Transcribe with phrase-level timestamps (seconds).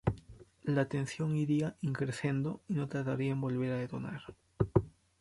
[0.63, 4.33] La tensión iría "in crescendo" y no tardaría en volver a detonar.